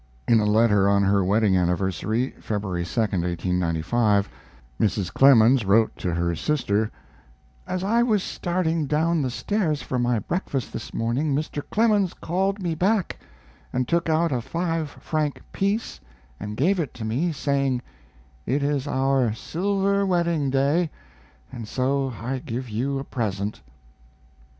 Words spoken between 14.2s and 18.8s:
a five franc piece and gave it to me, saying: "It